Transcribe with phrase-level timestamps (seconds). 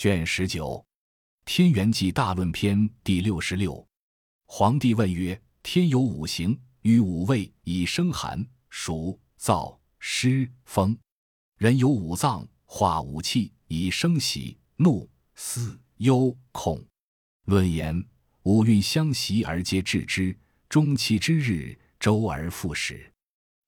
[0.00, 0.66] 卷十九
[1.44, 3.86] 《天元纪大论篇》第六十六。
[4.46, 10.96] 皇帝问曰：“天有五行，与五味，以生寒、暑、燥、湿、风；
[11.58, 16.82] 人有五脏，化五气，以生喜、怒、思、忧、恐。
[17.44, 18.02] 论言，
[18.44, 20.34] 五运相袭而皆治之，
[20.70, 23.12] 终其之日，周而复始。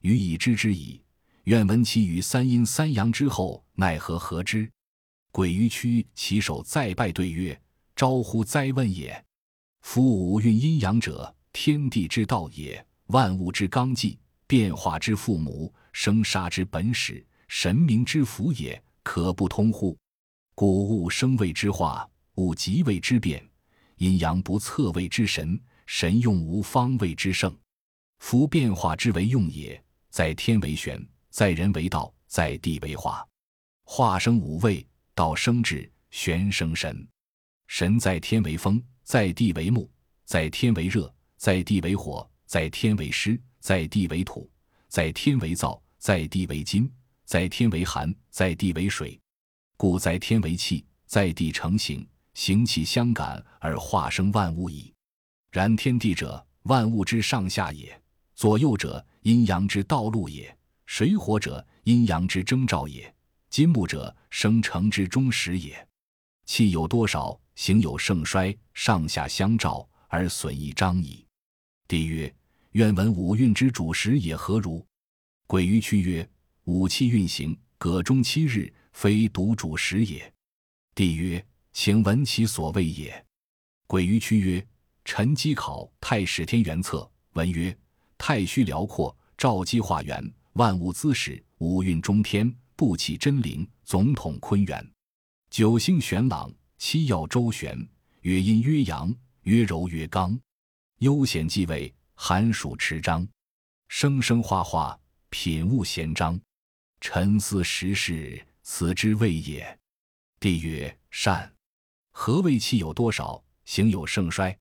[0.00, 1.02] 予以知之矣。
[1.44, 4.72] 愿闻其于三阴三阳之后，奈何何之？”
[5.32, 7.58] 鬼于区其首再拜对曰
[7.96, 9.24] ：“招乎哉问也！
[9.80, 19.96] 夫五运阴阳者，天地之道也，万物之纲纪，变化之父母，生杀之本始，神明之福也，可不通乎？
[20.54, 23.42] 故物生谓之化，物极谓之变，
[23.96, 27.56] 阴阳不测谓之神，神用无方谓之圣。
[28.18, 33.26] 夫变化之为用也，在天为玄，在人为道，在地为化。
[33.84, 34.86] 化生五味。”
[35.22, 37.06] 道生智，玄生神。
[37.68, 39.88] 神在天为风，在地为木，
[40.24, 44.50] 在天为热，在地为火，在天为湿，在地为土，
[44.88, 46.90] 在天为燥，在地为金，
[47.24, 49.16] 在天为寒，在地为水。
[49.76, 52.04] 故在天为气，在地成形，
[52.34, 54.92] 形气相感而化生万物矣。
[55.52, 57.86] 然天地者，万物之上下也；
[58.34, 60.52] 左右者，阴阳之道路也；
[60.86, 63.14] 水火者，阴阳之征兆也。
[63.50, 65.86] 金木者，生成之终始也。
[66.46, 71.22] 气有多少，形有盛衰，上下相照而损益彰矣。
[71.86, 72.34] 帝曰：
[72.70, 74.84] 愿闻五运之主时也何如？
[75.46, 76.26] 鬼于屈曰：
[76.64, 80.32] 五气运行，葛中七日，非独主时也。
[80.94, 83.22] 帝曰：请闻其所谓也。
[83.86, 84.66] 鬼于屈曰：
[85.04, 87.00] 臣稽考《太史天元策》，
[87.34, 87.76] 文曰：
[88.16, 92.50] 太虚辽阔，照机化元，万物滋始，五运中天。
[92.84, 94.92] 不起真灵，总统坤元，
[95.50, 97.78] 九星玄朗，七曜周旋，
[98.22, 100.36] 曰阴曰阳，曰柔曰刚，
[100.98, 103.24] 悠闲继位，寒暑持章，
[103.86, 104.98] 生生化化，
[105.30, 106.40] 品物贤章，
[107.00, 109.78] 沉思时事，此之谓也。
[110.40, 111.54] 帝曰：善。
[112.10, 114.58] 何谓气有多少，形有盛衰？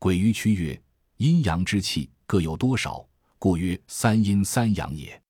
[0.00, 0.82] 鬼于区曰：
[1.18, 3.08] 阴阳之气各有多少，
[3.38, 5.21] 故曰三阴三阳也。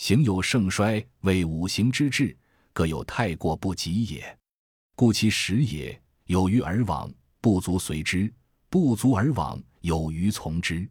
[0.00, 2.34] 行有盛衰，为五行之志，
[2.72, 4.38] 各有太过不及也。
[4.96, 7.12] 故其时也，有余而往，
[7.42, 8.32] 不足随之；
[8.70, 10.88] 不足而往，有余从之。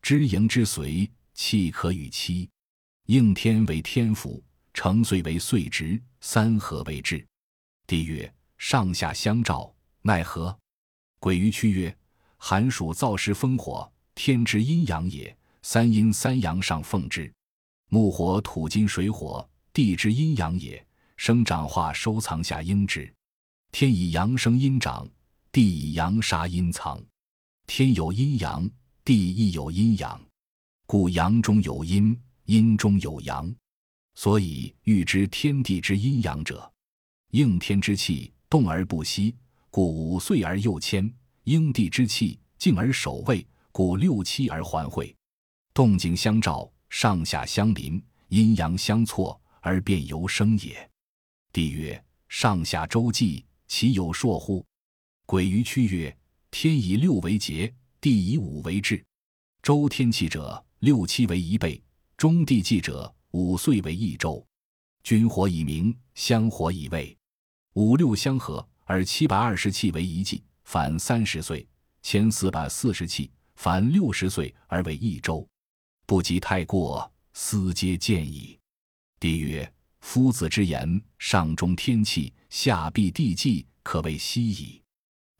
[0.00, 2.48] 知盈之随，气可与期。
[3.06, 4.40] 应天为天府，
[4.72, 7.26] 成岁为岁值，三合为治。
[7.88, 10.56] 帝曰：上下相照，奈何？
[11.18, 11.98] 鬼于屈曰：
[12.36, 15.36] 寒暑燥湿风火，天之阴阳也。
[15.62, 17.32] 三阴三阳上奉之。
[17.94, 20.84] 木火土金水火，地之阴阳也。
[21.16, 23.08] 生长化收藏下应之。
[23.70, 25.08] 天以阳生阴长，
[25.52, 27.00] 地以阳杀阴藏。
[27.68, 28.68] 天有阴阳，
[29.04, 30.20] 地亦有阴阳，
[30.86, 33.54] 故阳中有阴，阴中有阳。
[34.16, 36.68] 所以欲知天地之阴阳者，
[37.30, 39.36] 应天之气动而不息，
[39.70, 41.08] 故五岁而又迁；
[41.44, 45.14] 应地之气静而守卫，故六七而还会。
[45.72, 46.68] 动静相照。
[46.96, 50.88] 上下相邻，阴阳相错，而变由生也。
[51.52, 54.64] 帝曰：上下周纪，其有数乎？
[55.26, 56.16] 鬼于屈曰：
[56.52, 59.04] 天以六为节，地以五为制。
[59.60, 61.82] 周天气者，六七为一倍；
[62.16, 64.46] 中地纪者，五岁为一周。
[65.02, 67.14] 君火以明，香火以卫。
[67.72, 71.66] 五六相合，而七百二十气为一纪，凡三十岁；
[72.02, 75.44] 千四百四十气，凡六十岁而为一周。
[76.06, 78.58] 不及太过，斯皆见矣。
[79.18, 84.82] 帝曰：夫子之言，上中天气，下必地纪，可谓悉矣。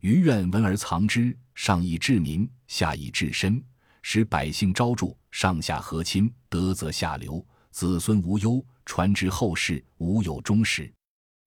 [0.01, 3.63] 余愿闻而藏之，上以治民，下以治身，
[4.01, 10.91] 使百姓昭著，上下和亲，德则下流，子孙无忧，传之后世，无有终始。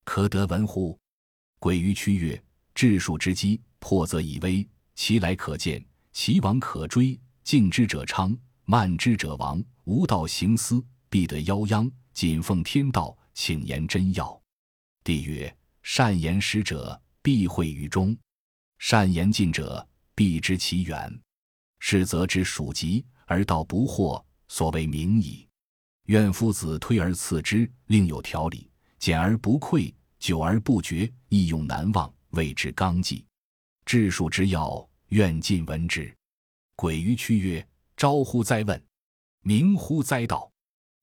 [0.03, 0.97] 可得闻乎？
[1.57, 2.44] 鬼于屈曰：
[2.75, 8.37] 治数之机，破则以威，其来可见，其往可追，敬之者昌。
[8.69, 11.90] 慢之者亡，无道行思，必得夭殃。
[12.11, 14.41] 谨奉天道，请言真要。
[15.05, 18.14] 帝曰：善言实者，必会于中；
[18.78, 21.17] 善言近者，必知其远。
[21.79, 25.47] 是则知属吉而道不惑，所谓明矣。
[26.08, 33.25] 愿夫子推而次之，另有条理；简而不匮，久而不绝，易用难忘，谓之纲纪。
[33.85, 36.13] 治数之要，愿尽闻之。
[36.75, 37.66] 鬼于屈曰。
[37.97, 38.82] 招乎哉问，
[39.41, 40.52] 明乎哉道，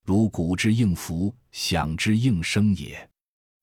[0.05, 3.11] 如古之应符，响之应声也。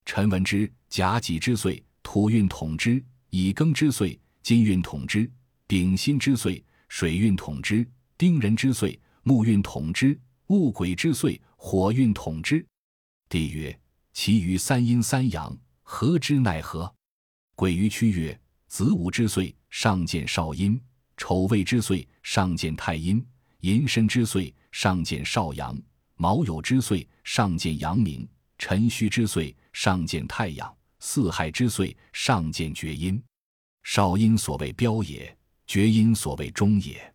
[0.03, 5.25] 臣闻之，甲己之岁，土运统之；乙庚之岁，金运统之；
[5.65, 7.85] 丙辛之岁，水运统之；
[8.17, 10.13] 丁壬之岁，木运统之；
[10.47, 12.65] 戊癸之岁，火运统之。
[13.29, 13.79] 帝曰：
[14.11, 16.93] 其余三阴三阳，何之奈何？
[17.55, 18.37] 鬼于屈曰：
[18.67, 20.77] 子午之岁，上见少阴；
[21.21, 23.23] 丑未之岁，上见太阴；
[23.59, 25.71] 寅申之岁，上见少阳；
[26.15, 28.27] 卯酉之岁，上见阳明；
[28.57, 33.21] 辰戌之岁，上见太阳；巳亥之岁，上见厥阴。
[33.83, 35.37] 少阴所谓标也，
[35.67, 37.13] 厥阴所谓中也。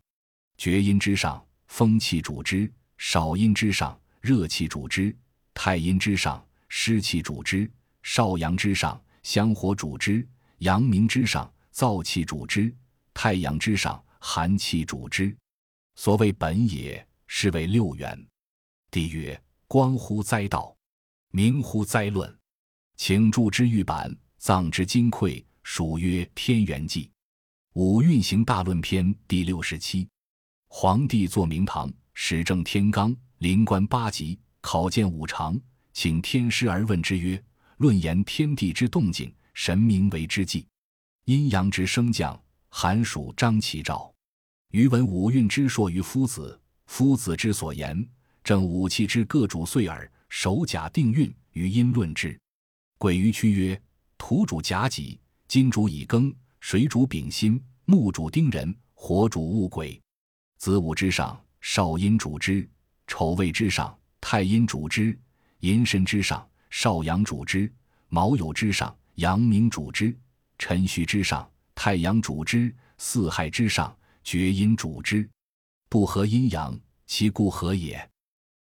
[0.57, 5.13] 厥阴之上，风气主之；少阴之上，热气主之；
[5.53, 7.69] 太阴之上，湿气主之；
[8.05, 10.25] 少阳之上，香火主之；
[10.59, 12.73] 阳明之上，燥气主之；
[13.17, 15.35] 太阳之上，寒气主之。
[15.95, 18.27] 所谓本也，是为六元。
[18.91, 20.77] 帝曰：观乎灾道，
[21.31, 22.39] 明乎灾论，
[22.97, 27.07] 请注之玉版，藏之金匮，属曰《天元纪》。
[27.73, 30.07] 五运行大论篇第六十七。
[30.69, 35.59] 皇帝坐明堂，始正天罡，临观八极，考见五常。
[35.95, 37.43] 请天师而问之曰
[37.79, 40.67] ：“论言天地之动静，神明为之纪；
[41.25, 42.39] 阴阳之升降，
[42.79, 44.13] 寒暑张其兆。
[44.73, 48.07] 余闻五运之说于夫子，夫子之所言，
[48.45, 50.13] 正五气之各主岁耳。
[50.29, 52.39] 守甲定运，于阴论之。
[52.99, 53.81] 鬼于屈曰：
[54.19, 55.19] 土主甲己，
[55.49, 56.31] 金主乙庚，
[56.61, 59.99] 水主丙辛，木主丁壬，火主戊癸。
[60.59, 62.69] 子午之上，少阴主之；
[63.07, 65.19] 丑未之上，太阴主之。”
[65.61, 67.73] 寅申之上，少阳主之；
[68.11, 70.15] 卯酉之上，阳明主之；
[70.59, 75.29] 辰戌之上，太阳主之；四海之上，厥阴主之。
[75.89, 76.77] 不合阴阳，
[77.07, 78.11] 其故何也？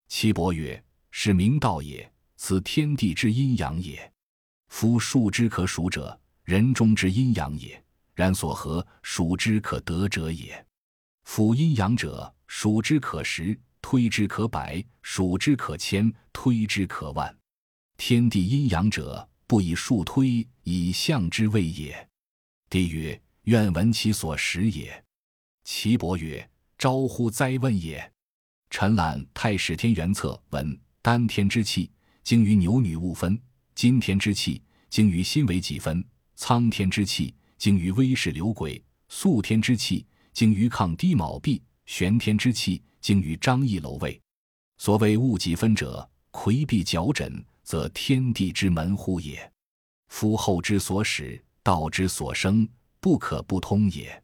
[0.10, 2.12] 岐伯曰：是明道也。
[2.36, 4.12] 此天地之阴阳也。
[4.68, 7.80] 夫数之可数者，人中之阴阳也；
[8.15, 10.65] 然所合数之可得者也。
[11.24, 13.57] 夫阴阳者，数之可十。
[13.80, 17.38] 推之可百，数之可千，推之可万。
[17.98, 22.10] 天地阴阳者，不以数推，以象之谓也。
[22.73, 25.05] 帝曰：愿闻其所食也。
[25.63, 28.11] 岐伯曰：招乎哉问也！
[28.71, 31.91] 臣览《太史天元策》，闻丹天之气，
[32.23, 33.37] 精于牛女勿分；
[33.75, 34.59] 今天之气，
[34.89, 36.01] 精于心为己分；
[36.35, 42.81] 苍天之气，精于威势流鬼；肃天之气，精于抗低卯弼；玄天之气。
[43.01, 44.19] 精于张翼楼位，
[44.77, 49.51] 所谓物几分者，魁壁角枕，则天地之门户也。
[50.07, 52.68] 夫后之所始，道之所生，
[53.00, 54.21] 不可不通也。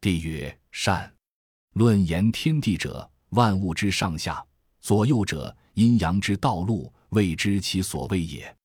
[0.00, 1.12] 帝曰：善。
[1.74, 4.42] 论言天地者，万物之上下；
[4.80, 8.56] 左右者，阴阳之道路，未知其所谓也。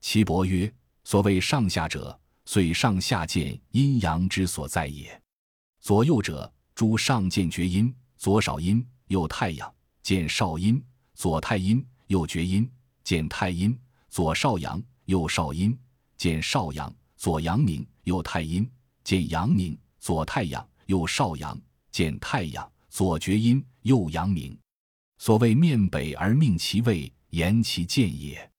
[0.00, 0.72] 岐伯曰：
[1.04, 5.20] 所谓上下者，遂上下见阴阳之所在也。
[5.80, 8.84] 左右者，诸上见厥阴，左少阴。
[9.08, 10.82] 右太阳见少阴，
[11.14, 12.68] 左太阴；右厥阴
[13.04, 13.78] 见太阴，
[14.08, 15.78] 左少阳；右少阴
[16.16, 18.68] 见少阳，左阳明；右太阴
[19.04, 21.56] 见阳明，左太阳；右少阳
[21.92, 24.58] 见太阳，左厥阴，右阳明。
[25.18, 28.50] 所谓面北而命其位，言其见也。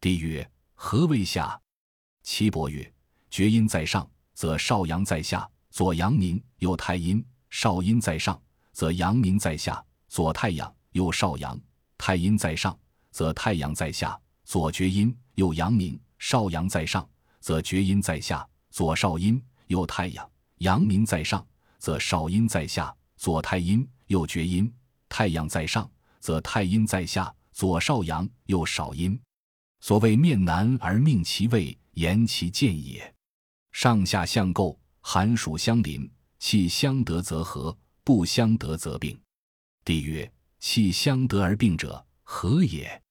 [0.00, 1.56] 帝曰：何谓下？
[2.24, 2.92] 岐伯曰：
[3.30, 8.42] 厥阴在上，则少阳在下；左阳明，右太阴；少阴在上，
[8.72, 9.80] 则阳明在下。
[10.08, 11.56] 左太阳，右少阳，
[11.96, 12.76] 太阴在上，
[13.12, 17.08] 则太阳在下；左厥阴，右阳明，少阳在上，
[17.40, 21.44] 则厥阴在下；左少阴，右太阳，阳明在上，
[21.78, 24.72] 则少阴在下；左太阴，右厥阴，
[25.08, 29.18] 太阳在上，则太阴在下；左少阳，右少阴。
[29.80, 33.14] 所谓面南而命其位，言其见也。
[33.72, 39.18] 上下相构，寒暑相邻，气相得则和，不相得则病。
[39.84, 43.02] 帝曰：气相得而病者何也？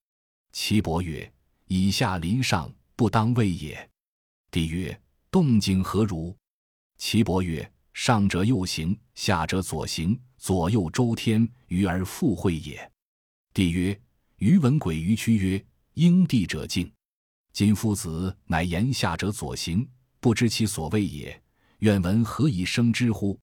[0.51, 1.33] 岐伯曰：
[1.65, 3.88] 以下临上，不当位也。
[4.51, 6.35] 帝曰：动静何如？
[6.97, 12.91] 岐伯曰：上者右行，下者左行，左右周天，于而复会也。
[13.53, 13.99] 帝曰：
[14.37, 15.63] 余闻鬼于屈曰：
[15.93, 16.91] 应地者静。
[17.53, 19.87] 今夫子乃言下者左行，
[20.19, 21.39] 不知其所谓也。
[21.79, 23.39] 愿闻何以生之乎？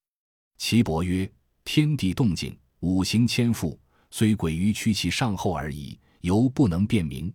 [0.57, 1.31] 岐伯曰：
[1.63, 2.57] 天地动静。
[2.81, 3.79] 五行千复，
[4.11, 7.33] 虽鬼于屈其上后而已，犹不能辨明。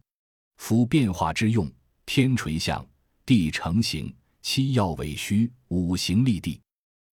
[0.59, 1.69] 夫变化之用，
[2.07, 2.87] 天垂象，
[3.25, 6.61] 地成形，七曜尾虚，五行立地。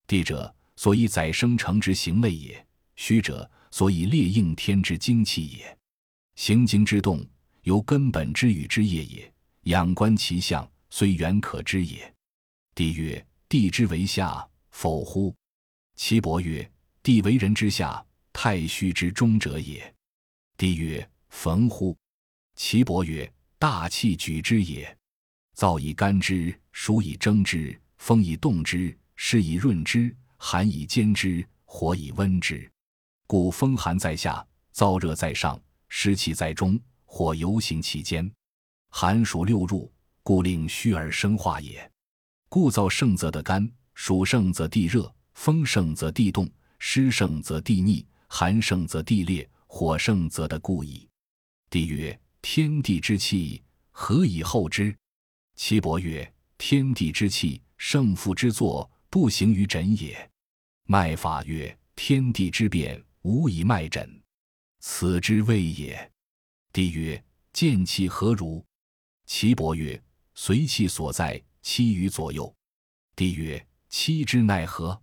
[0.06, 2.54] 地者，所以载生成之形类也；
[2.96, 5.78] 虚者，所以列应天之精气也。
[6.34, 7.24] 行经之动，
[7.62, 9.32] 由根本之与之业也。
[9.64, 12.12] 仰观其象，虽远可知也。
[12.74, 15.34] 帝曰：地之为下，否乎？
[15.96, 16.68] 岐伯曰：
[17.02, 19.94] 地为人之下，太虚之中者也。
[20.56, 21.96] 帝曰：焚乎？
[22.56, 24.96] 岐伯曰：大气举之也。
[25.60, 32.66] 燥以干之，暑以蒸之，风以动之，湿以润之，寒以兼之，火以温之。
[33.26, 34.42] 故风寒在下，
[34.74, 38.32] 燥热在上，湿气在中，火游行其间。
[38.88, 41.92] 寒暑六入，故令虚而生化也。
[42.48, 51.06] 故燥盛则得干，暑盛则地热，风盛则地动，湿盛则地逆，寒盛则地裂，火盛则得故矣。
[51.68, 54.96] 帝曰：天地之气，何以后之？
[55.62, 60.30] 岐伯曰：“天地之气，胜负之作，不行于枕也。”
[60.88, 64.22] 脉法曰：“天地之变，无以脉诊，
[64.78, 66.10] 此之谓也。”
[66.72, 68.64] 帝曰：“见气何如？”
[69.28, 70.02] 岐伯曰
[70.34, 72.52] ：“随气所在，七于左右。”
[73.14, 74.98] 帝曰：“七之奈何？”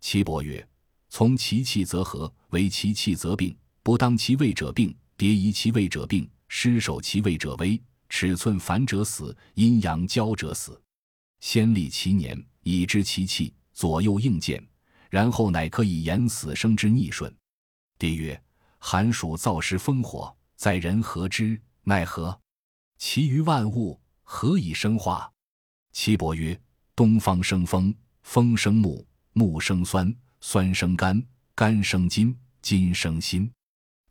[0.00, 0.64] 岐伯曰
[1.10, 10.80] ：“从其气则和，为其气则病，不当其位者病，别宜其位者病，失守其位者危。”尺寸反者死，阴阳交者死。
[11.40, 14.66] 先立其年，以知其气，左右应见，
[15.10, 17.32] 然后乃可以言死生之逆顺。
[17.98, 18.40] 帝曰：
[18.78, 21.60] 寒暑燥湿风火，在人何之？
[21.84, 22.38] 奈何？
[22.98, 25.30] 其余万物何以生化？
[25.92, 26.60] 岐伯曰：
[26.94, 31.22] 东方生风，风生木，木生酸，酸生肝，
[31.54, 33.50] 肝生金，金生心。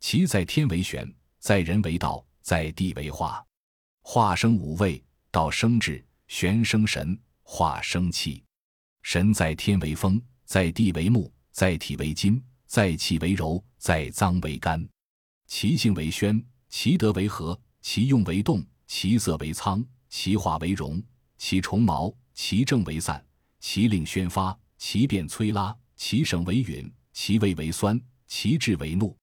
[0.00, 3.44] 其在天为玄，在人为道，在地为化。
[4.10, 8.42] 化生五味，道生智，玄生神，化生气。
[9.02, 14.82] 神在天为风，在地为木，在体为金，在气为柔，在脏为肝。
[15.46, 21.02] 其性为宣，其德为和，其用为动，其色为苍，其化为荣，
[21.36, 23.22] 其虫毛，其正为散，
[23.60, 29.14] 其令宣发，其变摧拉，其省为允，其味为酸，其志为怒。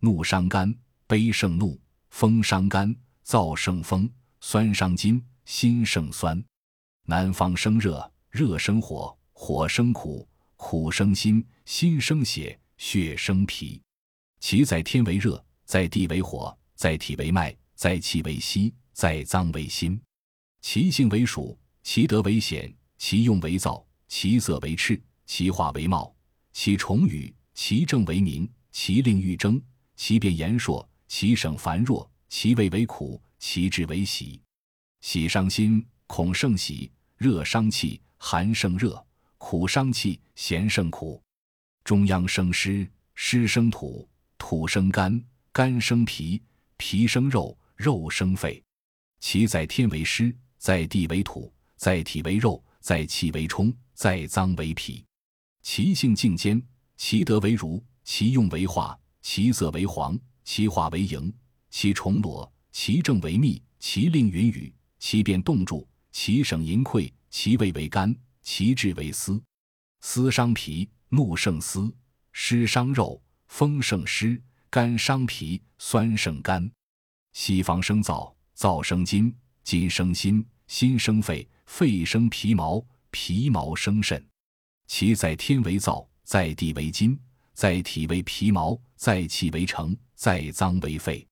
[0.00, 0.76] 怒伤肝，
[1.06, 1.78] 悲胜怒；
[2.10, 2.92] 风伤肝，
[3.24, 4.10] 燥胜风。
[4.46, 6.44] 酸伤筋，心生酸。
[7.06, 13.80] 南方生热，热生火，火生苦，苦生心，心生血，血生脾。
[14.40, 19.98] 其在天为热，在地为火，在体为脉，在气为息，在脏为心。
[20.60, 26.14] 其性为暑，其德为显，其用为燥，其色为赤，其化为茂，
[26.52, 29.58] 其虫羽，其正为明，其令欲争，
[29.96, 33.18] 其变言硕，其省繁弱，其味为苦。
[33.46, 34.40] 其志为喜，
[35.02, 38.98] 喜伤心，恐胜喜；热伤气，寒胜热；
[39.36, 41.22] 苦伤气，咸胜苦。
[41.84, 44.08] 中央生湿，湿生土，
[44.38, 45.22] 土生肝，
[45.52, 46.42] 肝生脾，
[46.78, 48.60] 脾生肉，肉生肺。
[49.20, 55.04] 其在天为湿，在地为土，在体为肉，在气为冲，在脏为脾。
[55.60, 56.60] 其性静坚，
[56.96, 61.30] 其德为儒，其用为化，其色为黄，其化为盈，
[61.68, 62.50] 其重裸。
[62.74, 68.12] 其正为密，其令云雨，其变冻柱，其省淫溃，其味为甘，
[68.42, 69.40] 其志为思。
[70.00, 71.88] 思伤脾，怒胜思；
[72.32, 74.36] 湿伤肉，风胜湿；
[74.70, 76.68] 肝伤脾，酸胜肝。
[77.32, 84.22] 西方生燥，燥生筋，筋生心，心生肺，肺生皮毛，皮毛生肾。
[84.88, 87.16] 其在天为燥，在地为筋，
[87.52, 91.24] 在体为皮毛，在气为成，在脏为肺。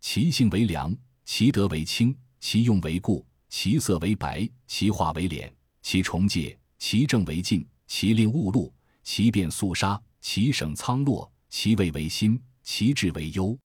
[0.00, 5.50] 其性为凉，其德为清，其用为固，其色为白，其化为敛，
[5.82, 13.56] 其重介，其正为静，其令勿露，其变肃杀，其省苍落，其味为辛，其志为忧。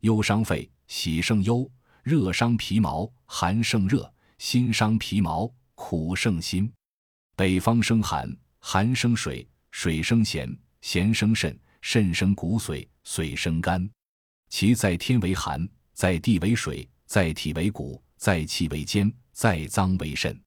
[0.00, 1.68] 忧伤肺，喜胜忧；
[2.02, 6.70] 热伤皮毛，寒胜热；心伤皮毛，苦胜心。
[7.36, 10.48] 北方生寒，寒生水，水生咸，
[10.80, 13.88] 咸生肾，肾生骨髓，髓生肝。
[14.56, 20.40] 其在天为寒，在地为水，在体为骨，在气为坚，在脏为肾。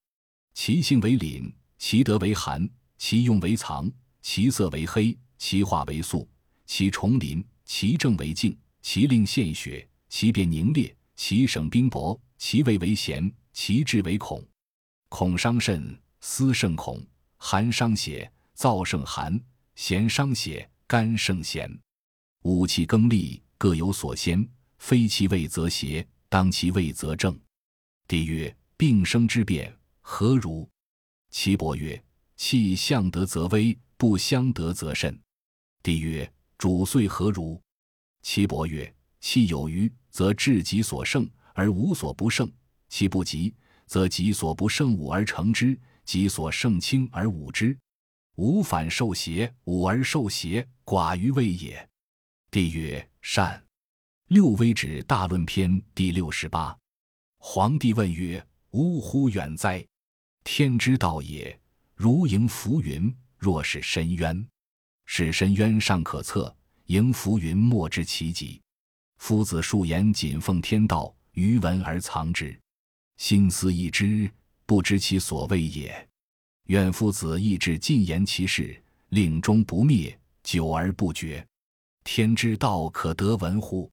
[0.53, 2.65] 其性为凛，其德为寒，
[2.97, 6.25] 其用为藏，其色为黑，其化为素，
[6.65, 14.41] 其重鳞，其正为静，其令献血，其变凝裂，其省冰薄，其味为咸，其志为恐。
[15.09, 16.97] 恐伤肾，思胜恐；
[17.35, 19.37] 寒伤血，燥胜寒；
[19.75, 21.69] 咸伤血，肝胜咸。
[22.43, 23.43] 五气更利。
[23.57, 24.47] 各有所先，
[24.77, 27.37] 非其位则邪，当其位则正。
[28.07, 30.69] 帝曰：病生之变何如？
[31.31, 32.01] 岐伯曰：
[32.35, 35.19] 气相得则危，不相得则甚。
[35.81, 37.59] 帝曰：主岁何如？
[38.21, 42.47] 岐伯曰：气有余，则至己所胜而无所不胜；
[42.89, 43.55] 气不及，
[43.87, 47.75] 则己所不胜武而成之，己所胜轻而侮之。
[48.35, 51.89] 吾反受邪，武而受邪，寡于位也。
[52.51, 53.61] 帝曰：善。
[54.29, 56.75] 六微止大论篇第六十八。
[57.39, 58.41] 皇帝问曰：
[58.71, 59.85] 呜呼，远哉！
[60.45, 61.59] 天之道也，
[61.93, 64.47] 如迎浮云，若是深渊。
[65.05, 66.55] 是深渊尚可测，
[66.85, 68.61] 迎浮云莫知其极。
[69.17, 72.57] 夫子数言谨奉天道，余闻而藏之。
[73.17, 74.31] 心思一知，
[74.65, 76.09] 不知其所谓也。
[76.67, 81.45] 愿夫子意志尽言其事，令终不灭，久而不绝。
[82.09, 83.91] 天之道可得闻乎？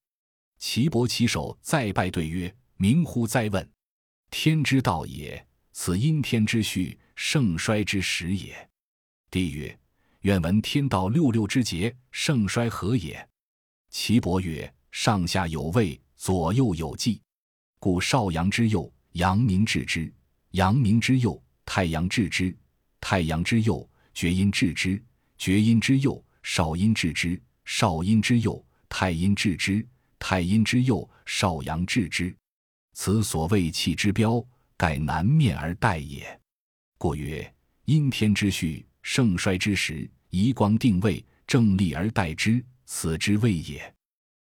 [0.60, 3.68] 岐伯起手再拜对曰：“明乎哉问！
[4.30, 8.70] 天之道也，此阴天之序，盛衰之始也。”
[9.32, 9.76] 帝曰
[10.22, 13.28] ：“愿闻天道六六之节，盛衰何也？”
[13.90, 17.20] 岐伯曰：“上下有位，左右有纪，
[17.80, 20.12] 故少阳之右。”阳明治之，
[20.52, 21.32] 阳明之右；
[21.64, 22.56] 太阳治之，
[23.00, 25.02] 太阳之右；厥阴治之，
[25.36, 29.86] 厥阴之右；少阴治之，少阴之右；太阴治之，
[30.18, 32.34] 太阴之右；少阳治之。
[32.92, 34.44] 此所谓气之标，
[34.76, 36.40] 盖南面而待也。
[36.98, 37.52] 故曰：
[37.86, 43.94] 阴天之序，盛衰之时，移光定位，正立而待之，此之谓也。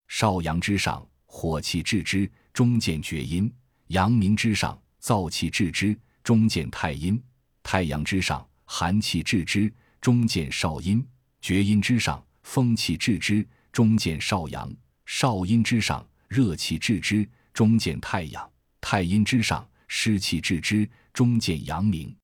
[0.09, 3.53] 少阳之上，火气治之，中见厥阴。
[3.89, 7.23] 阳明之上，燥气治之；中见太阴。
[7.63, 9.71] 太阳之上，寒气治之；
[10.01, 11.07] 中见少阴。
[11.41, 14.73] 厥阴之上，风气治之；中见少阳。
[15.05, 18.51] 少阴之上，热气治之；中见太阳。
[18.81, 22.17] 太阴之上，湿气治之；中见阳明。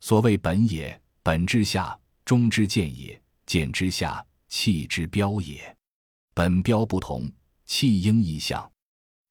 [0.00, 5.74] 所谓本也，本之下，中之见也；见之下，气之标也。
[6.34, 7.30] 本标不同，
[7.64, 8.70] 气应异象。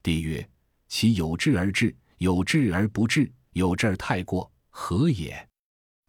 [0.01, 0.49] 帝曰。
[0.87, 5.47] 其有志而至，有志而不至，有志而太过，何也？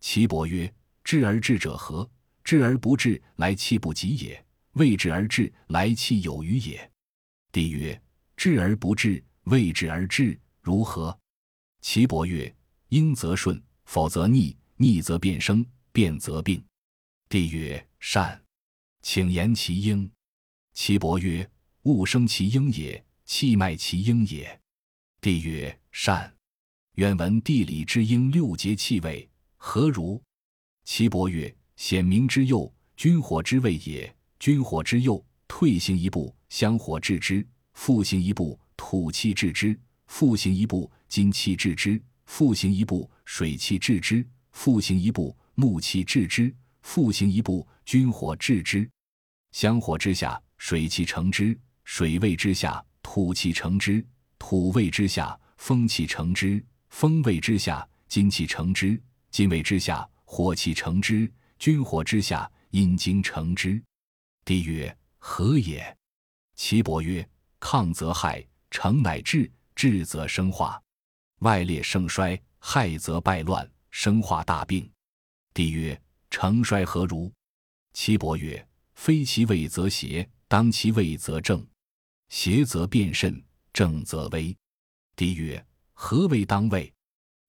[0.01, 0.73] 岐伯曰：
[1.05, 2.11] 志而至者何？
[2.51, 4.37] 志而不至，来气不及也；
[4.73, 6.91] 未至而至，来气有余也。
[7.53, 8.03] 帝曰：
[8.37, 11.17] 志而不至，未至而至，如何？
[11.81, 12.53] 岐伯曰：
[12.89, 16.61] 应则顺，否则逆；逆则变生，变则病。
[17.29, 18.43] 帝曰：善。
[19.01, 20.11] 请言其应。
[20.75, 21.49] 岐伯曰：
[21.83, 24.61] 物生其应也，气脉其应也。
[25.21, 26.35] 帝曰：善。
[26.97, 30.21] 愿闻地理之应六节气味何如？
[30.85, 34.15] 岐伯曰：显明之右，君火之位也。
[34.39, 39.75] 君火之右，退行一步，香火治之；复行一步，土气治之；
[40.07, 48.87] 复行一步，金气治之；复行一步，水气治之；复行一步，木气治之；复行一步，君火治之。
[49.53, 54.07] 香火之下，水气成之；水位之下，土气成之。
[54.39, 61.27] 土位之下，风气成之；风位之下，金气成之；金位之下，火气成之；
[61.61, 63.81] 军火之下，阴精成之。
[64.47, 65.95] 帝曰：何也？
[66.57, 67.29] 岐伯曰：
[67.61, 70.83] 亢则害，成乃治；治则生化。
[71.41, 74.91] 外列盛衰，害则败乱，生化大病。
[75.53, 77.31] 帝曰：成衰何如？
[77.93, 81.65] 岐伯曰：非其位则邪，当其位则正。
[82.31, 83.39] 邪则变甚。
[83.75, 84.57] 正则危。
[85.15, 86.91] 帝曰：何为当位？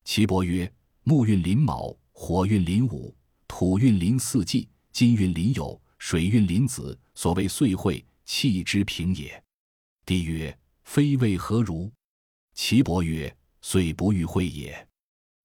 [0.04, 0.69] 岐伯曰：
[1.04, 3.15] 木运临卯，火运临午，
[3.53, 9.43] 土运临四季，金运临酉，水运临子，所谓岁会，气之平也。
[10.05, 11.91] 帝曰：非为何如？
[12.53, 14.87] 岐伯曰：岁不遇会也。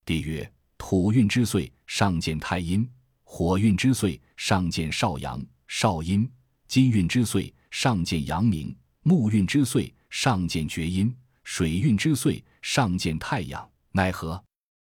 [0.04, 2.88] 帝曰：土运之岁，上见太阴；
[3.24, 6.24] 火运之岁，上见少阳、少阴；
[6.68, 9.92] 金运之岁，上见阳明；木运之岁。
[10.10, 14.42] 上见厥阴，水运之岁，上见太阳，奈何？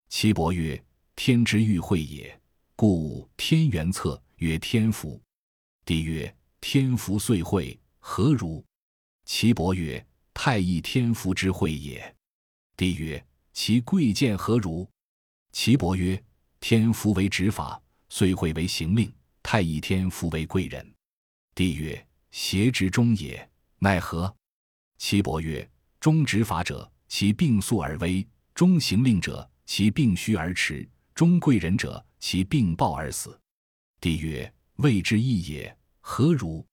[0.08, 0.80] 岐伯曰：
[1.16, 2.39] 天之欲会也，
[2.82, 5.20] 故天元策曰天福。
[5.84, 8.64] 帝曰：天福岁会何如？
[9.26, 12.16] 岐伯曰：太乙天福之会也。
[12.78, 14.88] 帝曰：其贵贱何如？
[15.52, 16.24] 岐伯曰：
[16.58, 19.12] 天福为执法，岁会为行令，
[19.42, 20.94] 太乙天福为贵人。
[21.54, 23.46] 帝曰：邪执中也，
[23.78, 24.34] 奈何？
[24.96, 33.36] 岐伯曰：“中执法者，其病速而危；中行令者，其病虚而迟；中贵人者，其病暴而死。”
[34.00, 36.64] 帝曰：“谓之义也，何如？”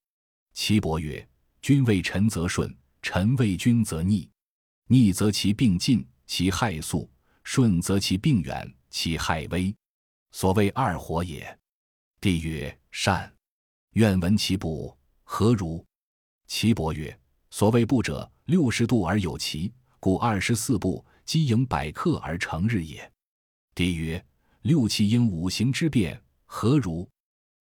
[0.53, 1.27] 岐伯曰
[1.61, 4.29] ：“君为臣则顺，臣为君则逆。
[4.87, 7.09] 逆则其病近，其害速；
[7.43, 9.75] 顺则其病远，其害微。
[10.31, 11.59] 所谓二火也。”
[12.21, 13.33] 帝曰：“善。
[13.93, 15.83] 愿闻其不何如？”
[16.47, 23.11] 岐伯曰：所谓步者，六十度而有其，故二十四步，积盈百克而成日也。
[23.75, 24.23] 帝曰：
[24.67, 27.07] 六气因五行之变，何如？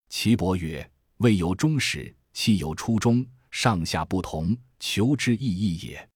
[0.08, 6.10] 岐伯曰：未有终始，气有初终，上下不同，求之意义也。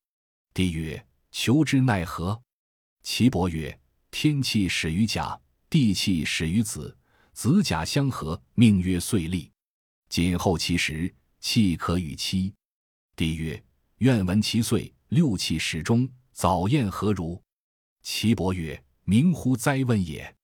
[0.52, 2.42] 帝曰：求之奈何？
[3.04, 3.78] 岐伯曰：
[4.10, 6.98] 天气始于甲，地气始于子，
[7.34, 9.48] 子甲相合，命曰岁立。
[10.08, 12.52] 谨后其时，气可与期。
[13.14, 13.62] 帝曰：
[13.98, 14.92] 愿闻其岁。
[15.10, 17.40] 六气始终，早验何如？
[18.02, 20.34] 岐伯曰：明乎哉问也！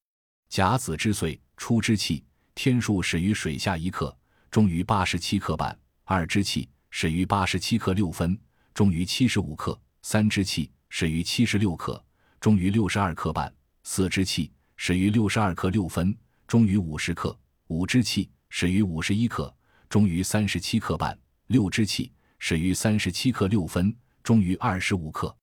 [0.49, 4.17] 甲子之岁，初之气，天数始于水下一刻，
[4.51, 8.39] 终于八十七克半；二之气始于八十七克六分，
[8.73, 12.03] 终于七十五克；三之气始于七十六克，
[12.41, 13.51] 终于六十二克半；
[13.83, 19.55] 四之气始于六十二克六分，终于五十克；五之气始于五十一克，
[19.89, 21.13] 终于三十七克半；
[21.49, 23.95] 六之气始于三十七克六分。
[24.23, 25.37] 终于二十五克，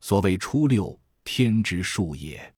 [0.00, 2.54] 所谓初六，天之数也。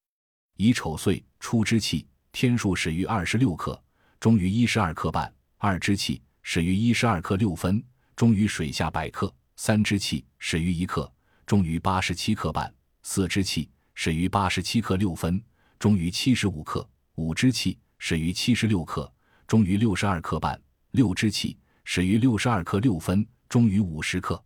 [0.57, 3.79] 乙丑岁，初之气，天数始于二十六克，
[4.19, 7.85] 终于一十二克半；二之气始于一十二克六分，
[8.17, 11.13] 终于水下百克；三之气始于一克，
[11.45, 12.67] 终于八十七克半；
[13.03, 15.39] 四之气始于八十七克六分，
[15.79, 16.81] 终于七十五克；
[17.17, 19.13] 五之气始于七十六克，
[19.47, 20.59] 终于六十二克半；
[20.93, 24.43] 六之气始于六十二克六分，终于五十克。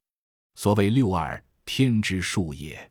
[0.57, 2.91] 所谓六二，天之数也。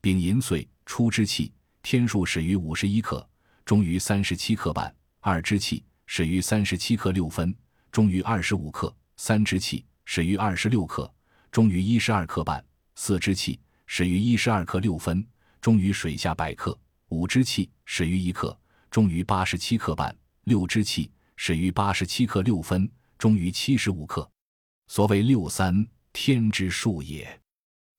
[0.00, 3.26] 丙寅岁，初之气，天数始于五十一克，
[3.66, 7.54] 终于三十七克半；二之气始于三十七克六分，
[7.92, 11.12] 终于二十五克；三之气始于二十六克，
[11.52, 12.58] 终于一十二克半；
[12.94, 15.22] 四之气始于一十二克六分，
[15.60, 16.72] 终于水下百克；
[17.08, 18.58] 五之气始于一克，
[18.90, 20.10] 终于八十七克半；
[20.44, 24.26] 六之气始于八十七克六分，终于七十五克。
[24.86, 25.86] 所谓六三。
[26.18, 27.28] 天之数也。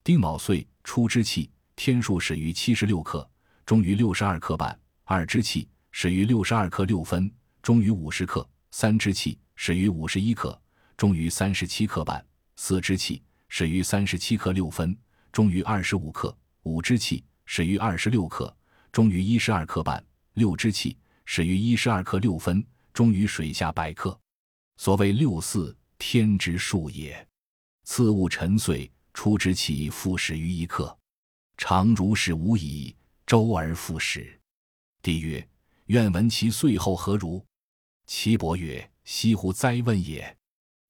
[0.04, 3.30] 丁卯岁，初之气，天数始于七十六克，
[3.64, 4.76] 终于六十二克半；
[5.10, 10.62] 二之气始于六十二克六分，终于五十克；三之气始于五十一克，
[10.98, 12.20] 终于三十七克半；
[12.58, 14.94] 四之气始于三十七克六分，
[15.32, 16.30] 终于二十五克；
[16.64, 18.54] 五之气始于二十六克，
[18.92, 19.98] 终于一十二克半；
[20.34, 22.62] 六之气始于一十二克六分，
[22.94, 24.20] 终于水下百克。
[24.76, 27.26] 所谓六四，天之数也。
[27.86, 31.00] 次戊辰岁，初之气复始于一刻，
[31.56, 32.94] 常如是无已，
[33.26, 34.37] 周而复始。
[35.08, 35.48] 帝曰：
[35.86, 37.42] 愿闻其岁后何如？
[38.08, 40.36] 岐伯曰：惜乎哉问也！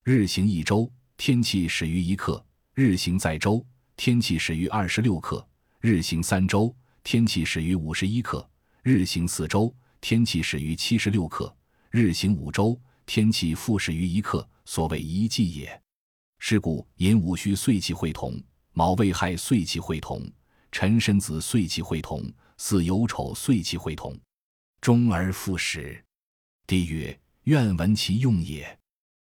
[0.03, 3.63] 日行一周，天气始于一刻；日行在周，
[3.95, 5.47] 天气始于二十六刻；
[5.81, 8.43] 日行三周，天气始于五十一刻；
[8.81, 11.55] 日行四周，天气始于七十六刻；
[11.91, 12.75] 日行五周，
[13.05, 14.49] 天气复始于一刻。
[14.65, 15.79] 所谓一季也。
[16.39, 18.41] 是故寅午戌岁气会同，
[18.73, 20.27] 卯未亥岁气会同，
[20.71, 22.27] 辰申子岁气会同，
[22.57, 24.19] 似有丑岁其会同，
[24.81, 26.03] 终而复始。
[26.65, 28.77] 帝曰：愿闻其用也。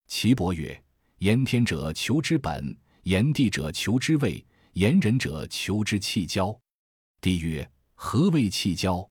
[0.08, 0.82] 岐伯曰：
[1.18, 6.58] 言天者求之本，言地者求之位，言人者求之气交。
[7.20, 9.08] 帝曰：何谓气交？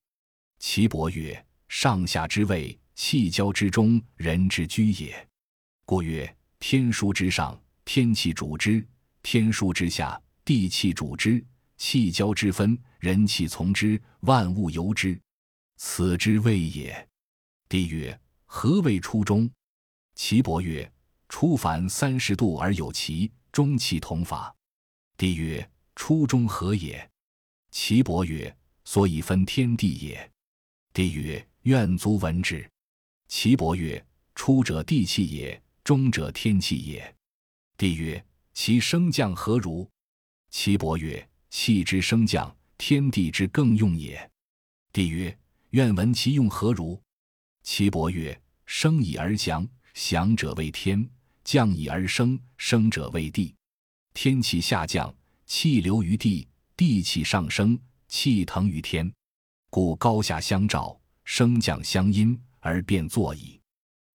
[0.58, 5.28] 岐伯曰：上下之位，气交之中，人之居也。
[5.84, 7.60] 故曰：天枢之上。
[7.86, 8.82] 天气主之，
[9.22, 11.44] 天枢之下；地气主之，
[11.76, 15.20] 气交之分，人气从之，万物由之，
[15.76, 17.06] 此之谓也。
[17.68, 19.50] 帝曰：何谓初中？
[20.14, 20.90] 岐伯曰：
[21.28, 24.56] 初凡三十度而有其中气同法。
[25.18, 27.06] 帝曰：初中何也？
[27.70, 30.32] 岐伯曰：所以分天地也。
[30.94, 32.66] 帝曰：愿足闻之。
[33.28, 34.02] 岐伯曰：
[34.34, 37.14] 出者地气也，中者天气也。
[37.76, 39.86] 帝曰：其升降何如？
[40.48, 44.30] 岐伯曰：气之升降，天地之更用也。
[44.92, 45.34] 帝曰：
[45.70, 47.00] 愿闻其用何如？
[47.62, 51.02] 岐伯曰：生以而降，降者为天；
[51.44, 53.54] 降以而生，生者为地。
[54.12, 55.16] 天气下降，
[55.46, 59.10] 气流于地；地气上升，气腾于天。
[59.70, 63.58] 故高下相照，升降相因，而变作矣。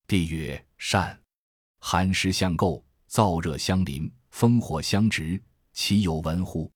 [0.05, 1.19] 帝曰：善。
[1.79, 2.85] 寒湿相构。
[3.09, 5.41] 燥热相邻，风火相直，
[5.73, 6.71] 其有闻乎？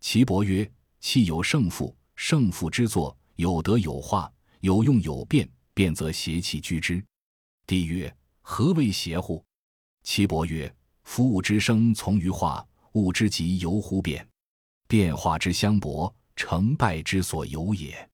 [0.00, 0.68] 岐伯曰：
[1.00, 7.04] 气有胜负，胜负之作，有德有化，有用有变，变则邪气居之。
[7.66, 9.44] 帝曰：何谓邪乎？
[10.02, 14.26] 岐伯曰：夫物之生从于化，物之极由乎变，
[14.86, 18.08] 变化之相搏，成败之所由也。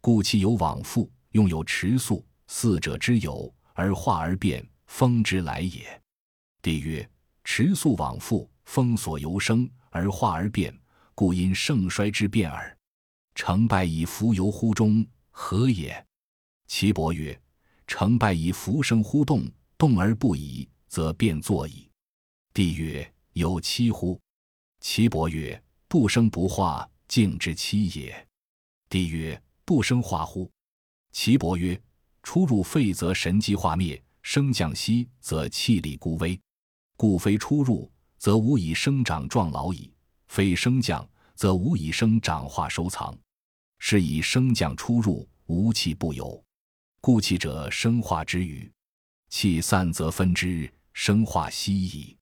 [0.00, 6.02] 故气有往复，用有迟速，四者之有，而化而变，风之来也。
[6.60, 7.08] 帝曰：
[7.44, 10.76] 持速往复，风所由生而化而变，
[11.14, 12.76] 故因盛衰之变耳。
[13.34, 16.04] 成败以浮游乎中，何也？
[16.66, 17.38] 岐伯曰：
[17.86, 21.88] 成败以浮生乎动，动而不已，则变作矣。
[22.54, 24.20] 帝曰：有期乎？
[24.80, 28.28] 岐伯曰：不生不化，静之期也。
[28.88, 30.50] 帝曰：不生化乎？
[31.12, 31.80] 岐伯曰：
[32.22, 36.38] 出入废则神机化灭，升降息则气力孤微。
[36.96, 39.91] 故非出入，则无以生长壮老矣；
[40.32, 43.14] 非升降，则无以生长化收藏。
[43.78, 46.42] 是以升降出入，无气不有。
[47.02, 48.72] 故气者，生化之余，
[49.28, 52.16] 气散则分之，生化息矣。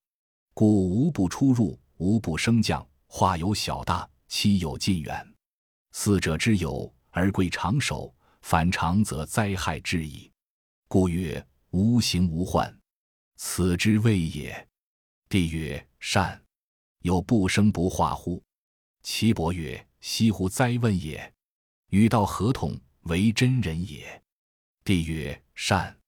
[0.55, 5.35] 故无不出入，无不升降，化有小大，气有近远。
[5.93, 10.29] 四者之有，而贵长守，反常则灾害至矣。
[10.89, 12.77] 故曰：无形无患，
[13.37, 14.69] 此之谓也。
[15.29, 16.40] 帝曰：善。
[17.03, 18.43] 又不生不化乎？
[19.03, 21.35] 岐伯曰：惜乎哉问也！
[21.91, 24.23] 与道合同，为真人也。
[24.85, 26.00] 帝曰：善。